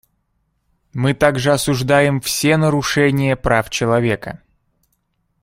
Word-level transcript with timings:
Мы 0.93 1.13
также 1.13 1.53
осуждаем 1.53 2.21
все 2.21 2.57
нарушения 2.57 3.35
прав 3.35 3.69
человека. 3.69 4.41